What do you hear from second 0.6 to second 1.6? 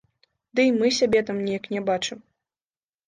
і мы сябе там